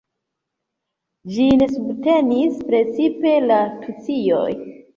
[1.35, 4.51] Ĝin subtenis precipe la tucioj.